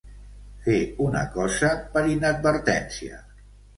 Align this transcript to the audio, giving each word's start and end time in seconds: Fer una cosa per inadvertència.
Fer 0.67 0.77
una 1.09 1.21
cosa 1.35 1.69
per 1.93 2.03
inadvertència. 2.15 3.21